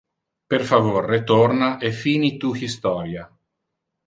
Per 0.51 0.63
favor 0.69 1.05
retorna, 1.05 1.77
e 1.77 1.91
fini 1.91 2.37
tu 2.37 2.49
historia. 2.55 3.29